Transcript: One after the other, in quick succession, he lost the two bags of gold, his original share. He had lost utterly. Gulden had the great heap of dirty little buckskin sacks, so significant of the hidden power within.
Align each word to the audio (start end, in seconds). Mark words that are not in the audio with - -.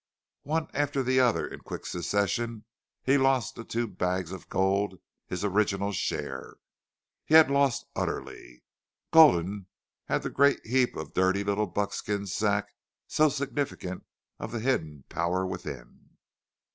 One 0.41 0.67
after 0.73 1.03
the 1.03 1.19
other, 1.19 1.45
in 1.45 1.59
quick 1.59 1.85
succession, 1.85 2.65
he 3.03 3.19
lost 3.19 3.53
the 3.53 3.63
two 3.63 3.85
bags 3.87 4.31
of 4.31 4.49
gold, 4.49 4.97
his 5.27 5.45
original 5.45 5.91
share. 5.91 6.55
He 7.23 7.35
had 7.35 7.51
lost 7.51 7.85
utterly. 7.95 8.63
Gulden 9.13 9.67
had 10.05 10.23
the 10.23 10.31
great 10.31 10.65
heap 10.65 10.95
of 10.95 11.13
dirty 11.13 11.43
little 11.43 11.67
buckskin 11.67 12.25
sacks, 12.25 12.73
so 13.07 13.29
significant 13.29 14.03
of 14.39 14.51
the 14.51 14.59
hidden 14.59 15.03
power 15.07 15.45
within. 15.45 16.09